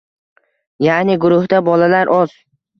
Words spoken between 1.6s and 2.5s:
bolalar oz